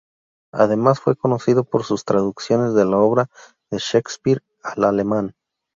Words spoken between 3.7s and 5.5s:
Shakespeare al alemán.